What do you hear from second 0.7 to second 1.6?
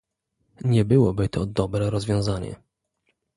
byłoby to